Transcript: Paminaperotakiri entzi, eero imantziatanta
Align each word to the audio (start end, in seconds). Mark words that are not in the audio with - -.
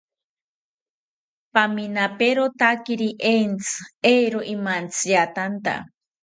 Paminaperotakiri 1.57 3.11
entzi, 3.33 3.85
eero 4.15 4.41
imantziatanta 4.55 5.77